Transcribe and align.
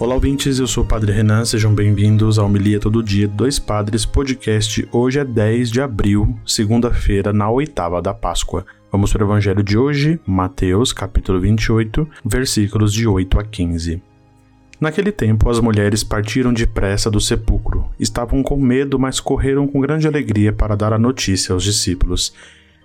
Olá, 0.00 0.14
ouvintes, 0.14 0.58
eu 0.58 0.66
sou 0.66 0.82
o 0.82 0.86
Padre 0.86 1.12
Renan, 1.12 1.44
sejam 1.44 1.74
bem-vindos 1.74 2.38
ao 2.38 2.46
Homilia 2.46 2.80
Todo 2.80 3.02
Dia 3.02 3.28
Dois 3.28 3.58
Padres 3.58 4.06
Podcast. 4.06 4.88
Hoje 4.90 5.18
é 5.18 5.24
10 5.26 5.70
de 5.70 5.82
abril, 5.82 6.38
segunda-feira, 6.46 7.34
na 7.34 7.50
oitava 7.50 8.00
da 8.00 8.14
Páscoa. 8.14 8.64
Vamos 8.90 9.12
para 9.12 9.22
o 9.22 9.26
Evangelho 9.26 9.62
de 9.62 9.76
hoje, 9.76 10.18
Mateus, 10.26 10.90
capítulo 10.94 11.38
28, 11.38 12.08
versículos 12.24 12.94
de 12.94 13.06
8 13.06 13.40
a 13.40 13.44
15. 13.44 14.02
Naquele 14.80 15.12
tempo, 15.12 15.50
as 15.50 15.60
mulheres 15.60 16.02
partiram 16.02 16.50
depressa 16.50 17.10
do 17.10 17.20
sepulcro. 17.20 17.84
Estavam 17.98 18.42
com 18.42 18.56
medo, 18.56 18.98
mas 18.98 19.20
correram 19.20 19.68
com 19.68 19.82
grande 19.82 20.08
alegria 20.08 20.50
para 20.50 20.74
dar 20.76 20.94
a 20.94 20.98
notícia 20.98 21.52
aos 21.52 21.62
discípulos. 21.62 22.32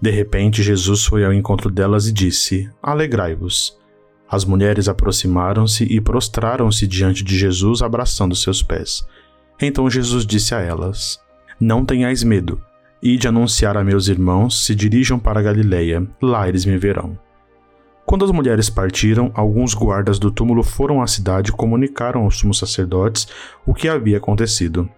De 0.00 0.10
repente, 0.10 0.62
Jesus 0.62 1.04
foi 1.04 1.26
ao 1.26 1.34
encontro 1.34 1.70
delas 1.70 2.06
e 2.06 2.12
disse: 2.12 2.70
Alegrai-vos. 2.82 3.81
As 4.32 4.46
mulheres 4.46 4.88
aproximaram-se 4.88 5.84
e 5.84 6.00
prostraram-se 6.00 6.86
diante 6.86 7.22
de 7.22 7.36
Jesus, 7.36 7.82
abraçando 7.82 8.34
seus 8.34 8.62
pés. 8.62 9.06
Então 9.60 9.90
Jesus 9.90 10.24
disse 10.24 10.54
a 10.54 10.60
elas: 10.60 11.20
Não 11.60 11.84
tenhais 11.84 12.22
medo. 12.22 12.58
Ide 13.02 13.28
anunciar 13.28 13.76
a 13.76 13.84
meus 13.84 14.08
irmãos, 14.08 14.64
se 14.64 14.74
dirijam 14.74 15.18
para 15.18 15.42
Galileia, 15.42 16.08
lá 16.22 16.48
eles 16.48 16.64
me 16.64 16.78
verão. 16.78 17.18
Quando 18.06 18.24
as 18.24 18.30
mulheres 18.30 18.70
partiram, 18.70 19.30
alguns 19.34 19.74
guardas 19.74 20.18
do 20.18 20.30
túmulo 20.30 20.62
foram 20.62 21.02
à 21.02 21.06
cidade 21.06 21.50
e 21.50 21.52
comunicaram 21.54 22.22
aos 22.22 22.38
sumos 22.38 22.58
sacerdotes 22.58 23.28
o 23.66 23.74
que 23.74 23.86
havia 23.86 24.16
acontecido. 24.16 24.88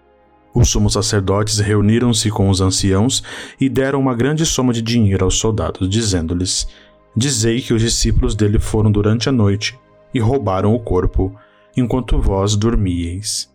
Os 0.55 0.69
sumos 0.69 0.93
sacerdotes 0.93 1.59
reuniram-se 1.59 2.31
com 2.31 2.49
os 2.49 2.61
anciãos 2.61 3.25
e 3.61 3.69
deram 3.69 3.99
uma 3.99 4.15
grande 4.15 4.47
soma 4.47 4.73
de 4.73 4.81
dinheiro 4.81 5.25
aos 5.25 5.37
soldados, 5.37 5.89
dizendo-lhes: 5.89 6.69
Dizei 7.17 7.61
que 7.61 7.73
os 7.73 7.81
discípulos 7.81 8.35
dele 8.35 8.59
foram 8.59 8.91
durante 8.91 9.29
a 9.29 9.33
noite 9.33 9.79
e 10.13 10.21
roubaram 10.21 10.75
o 10.75 10.81
corpo, 10.81 11.35
enquanto 11.77 12.21
vós 12.21 12.57
dormíeis. 12.57 13.53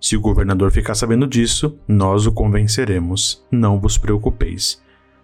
Se 0.00 0.16
o 0.16 0.20
governador 0.20 0.70
ficar 0.70 0.94
sabendo 0.94 1.26
disso, 1.26 1.78
nós 1.86 2.26
o 2.26 2.32
convenceremos, 2.32 3.44
não 3.50 3.78
vos 3.78 3.98
preocupeis. 3.98 4.82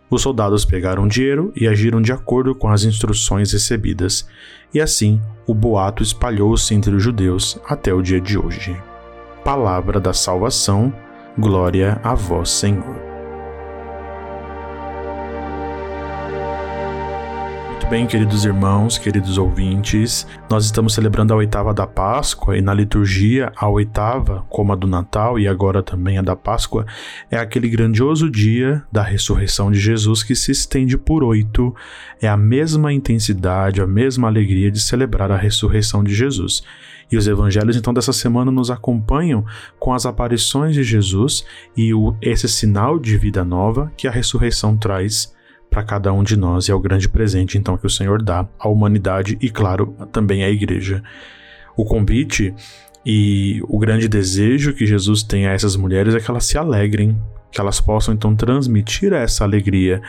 Os 0.08 0.22
soldados 0.22 0.64
pegaram 0.64 1.08
dinheiro 1.08 1.52
e 1.56 1.66
agiram 1.66 2.00
de 2.00 2.12
acordo 2.12 2.54
com 2.54 2.68
as 2.68 2.84
instruções 2.84 3.52
recebidas, 3.52 4.28
e 4.72 4.80
assim 4.80 5.20
o 5.46 5.54
boato 5.54 6.02
espalhou-se 6.02 6.74
entre 6.74 6.94
os 6.94 7.02
judeus 7.02 7.58
até 7.66 7.92
o 7.92 8.02
dia 8.02 8.20
de 8.20 8.38
hoje. 8.38 8.76
Palavra 9.42 9.98
da 9.98 10.12
salvação, 10.12 10.92
glória 11.38 12.00
a 12.04 12.14
vós, 12.14 12.50
Senhor. 12.50 13.05
Muito 17.86 17.98
bem, 17.98 18.06
queridos 18.08 18.44
irmãos, 18.44 18.98
queridos 18.98 19.38
ouvintes, 19.38 20.26
nós 20.50 20.64
estamos 20.64 20.92
celebrando 20.92 21.32
a 21.32 21.36
oitava 21.36 21.72
da 21.72 21.86
Páscoa 21.86 22.58
e 22.58 22.60
na 22.60 22.74
liturgia 22.74 23.52
a 23.54 23.68
oitava, 23.68 24.44
como 24.48 24.72
a 24.72 24.74
do 24.74 24.88
Natal 24.88 25.38
e 25.38 25.46
agora 25.46 25.84
também 25.84 26.18
a 26.18 26.22
da 26.22 26.34
Páscoa, 26.34 26.84
é 27.30 27.38
aquele 27.38 27.68
grandioso 27.68 28.28
dia 28.28 28.82
da 28.90 29.04
ressurreição 29.04 29.70
de 29.70 29.78
Jesus 29.78 30.24
que 30.24 30.34
se 30.34 30.50
estende 30.50 30.98
por 30.98 31.22
oito. 31.22 31.72
É 32.20 32.26
a 32.26 32.36
mesma 32.36 32.92
intensidade, 32.92 33.80
a 33.80 33.86
mesma 33.86 34.26
alegria 34.26 34.68
de 34.68 34.80
celebrar 34.80 35.30
a 35.30 35.36
ressurreição 35.36 36.02
de 36.02 36.12
Jesus. 36.12 36.64
E 37.08 37.16
os 37.16 37.28
evangelhos 37.28 37.76
então 37.76 37.94
dessa 37.94 38.12
semana 38.12 38.50
nos 38.50 38.68
acompanham 38.68 39.44
com 39.78 39.94
as 39.94 40.04
aparições 40.06 40.74
de 40.74 40.82
Jesus 40.82 41.44
e 41.76 41.94
o, 41.94 42.16
esse 42.20 42.48
sinal 42.48 42.98
de 42.98 43.16
vida 43.16 43.44
nova 43.44 43.92
que 43.96 44.08
a 44.08 44.10
ressurreição 44.10 44.76
traz 44.76 45.35
para 45.70 45.82
cada 45.82 46.12
um 46.12 46.22
de 46.22 46.36
nós 46.36 46.68
e 46.68 46.70
é 46.70 46.74
o 46.74 46.80
grande 46.80 47.08
presente 47.08 47.58
então 47.58 47.76
que 47.76 47.86
o 47.86 47.90
Senhor 47.90 48.22
dá 48.22 48.46
à 48.58 48.68
humanidade 48.68 49.36
e 49.40 49.50
claro, 49.50 49.96
também 50.12 50.44
à 50.44 50.48
igreja. 50.48 51.02
O 51.76 51.84
convite 51.84 52.54
e 53.04 53.60
o 53.68 53.78
grande 53.78 54.08
desejo 54.08 54.72
que 54.72 54.86
Jesus 54.86 55.22
tem 55.22 55.46
a 55.46 55.52
essas 55.52 55.76
mulheres 55.76 56.14
é 56.14 56.20
que 56.20 56.30
elas 56.30 56.44
se 56.44 56.58
alegrem 56.58 57.16
que 57.56 57.60
elas 57.62 57.80
possam 57.80 58.12
então 58.12 58.36
transmitir 58.36 59.14
essa 59.14 59.42
alegria. 59.42 60.02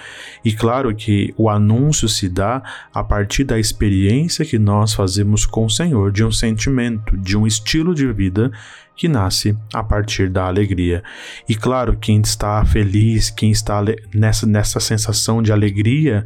E 0.43 0.51
claro 0.51 0.93
que 0.93 1.33
o 1.37 1.49
anúncio 1.49 2.09
se 2.09 2.27
dá 2.27 2.61
a 2.93 3.01
partir 3.01 3.45
da 3.45 3.57
experiência 3.57 4.43
que 4.43 4.59
nós 4.59 4.93
fazemos 4.93 5.45
com 5.45 5.65
o 5.65 5.69
Senhor, 5.69 6.11
de 6.11 6.25
um 6.25 6.31
sentimento, 6.31 7.15
de 7.15 7.37
um 7.37 7.47
estilo 7.47 7.95
de 7.95 8.11
vida 8.11 8.51
que 8.97 9.07
nasce 9.07 9.57
a 9.73 9.81
partir 9.81 10.29
da 10.29 10.45
alegria. 10.45 11.01
E 11.47 11.55
claro, 11.55 11.95
quem 11.95 12.19
está 12.19 12.65
feliz, 12.65 13.29
quem 13.29 13.49
está 13.49 13.81
nessa, 14.13 14.45
nessa 14.45 14.81
sensação 14.81 15.41
de 15.41 15.53
alegria, 15.53 16.25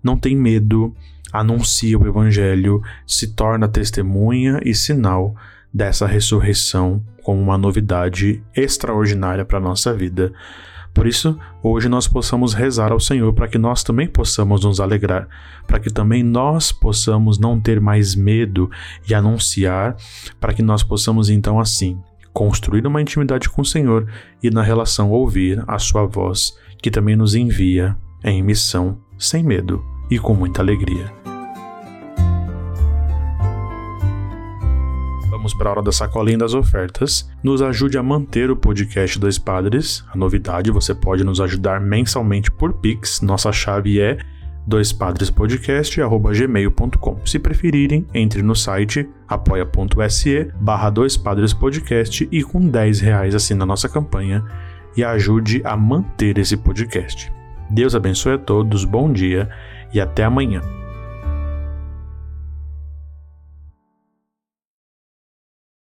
não 0.00 0.16
tem 0.16 0.36
medo, 0.36 0.94
anuncia 1.32 1.98
o 1.98 2.06
Evangelho, 2.06 2.80
se 3.04 3.34
torna 3.34 3.66
testemunha 3.66 4.60
e 4.64 4.72
sinal 4.72 5.34
dessa 5.72 6.06
ressurreição 6.06 7.02
como 7.22 7.40
uma 7.40 7.58
novidade 7.58 8.42
extraordinária 8.54 9.44
para 9.44 9.58
a 9.58 9.62
nossa 9.62 9.92
vida. 9.92 10.32
Por 10.92 11.06
isso, 11.06 11.38
hoje 11.62 11.88
nós 11.88 12.08
possamos 12.08 12.52
rezar 12.52 12.90
ao 12.90 12.98
Senhor 12.98 13.32
para 13.32 13.46
que 13.46 13.58
nós 13.58 13.84
também 13.84 14.08
possamos 14.08 14.64
nos 14.64 14.80
alegrar, 14.80 15.28
para 15.66 15.78
que 15.78 15.88
também 15.88 16.22
nós 16.22 16.72
possamos 16.72 17.38
não 17.38 17.60
ter 17.60 17.80
mais 17.80 18.14
medo 18.16 18.68
e 19.08 19.14
anunciar, 19.14 19.96
para 20.40 20.52
que 20.52 20.62
nós 20.62 20.82
possamos 20.82 21.30
então 21.30 21.60
assim 21.60 21.98
construir 22.32 22.86
uma 22.86 23.02
intimidade 23.02 23.48
com 23.48 23.62
o 23.62 23.66
Senhor 23.66 24.08
e 24.42 24.50
na 24.50 24.62
relação 24.62 25.10
ouvir 25.10 25.62
a 25.66 25.78
sua 25.78 26.06
voz, 26.06 26.56
que 26.82 26.90
também 26.90 27.16
nos 27.16 27.34
envia 27.34 27.96
em 28.24 28.42
missão 28.42 28.98
sem 29.18 29.42
medo 29.42 29.84
e 30.10 30.18
com 30.18 30.34
muita 30.34 30.60
alegria. 30.60 31.19
Vamos 35.40 35.54
para 35.54 35.70
a 35.70 35.72
hora 35.72 35.82
da 35.82 35.90
sacolinha 35.90 36.36
das 36.36 36.52
ofertas. 36.52 37.26
Nos 37.42 37.62
ajude 37.62 37.96
a 37.96 38.02
manter 38.02 38.50
o 38.50 38.56
podcast 38.56 39.18
Dois 39.18 39.38
Padres. 39.38 40.04
A 40.12 40.18
novidade, 40.18 40.70
você 40.70 40.94
pode 40.94 41.24
nos 41.24 41.40
ajudar 41.40 41.80
mensalmente 41.80 42.50
por 42.50 42.74
Pix. 42.74 43.22
Nossa 43.22 43.50
chave 43.50 43.98
é 43.98 44.18
doispadrespodcast@gmail.com. 44.66 47.20
Se 47.24 47.38
preferirem, 47.38 48.06
entre 48.12 48.42
no 48.42 48.54
site 48.54 49.08
apoia.se 49.26 50.52
barra 50.60 50.90
doispadrespodcast 50.90 52.28
e 52.30 52.42
com 52.42 52.68
10 52.68 53.00
reais 53.00 53.34
assina 53.34 53.62
a 53.62 53.66
nossa 53.66 53.88
campanha 53.88 54.44
e 54.94 55.02
ajude 55.02 55.62
a 55.64 55.74
manter 55.74 56.36
esse 56.36 56.58
podcast. 56.58 57.32
Deus 57.70 57.94
abençoe 57.94 58.34
a 58.34 58.38
todos, 58.38 58.84
bom 58.84 59.10
dia 59.10 59.48
e 59.90 60.02
até 60.02 60.22
amanhã. 60.22 60.60